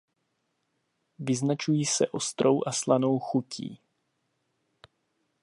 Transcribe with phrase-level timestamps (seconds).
[1.19, 3.79] Vyznačují se ostrou a slanou chutí.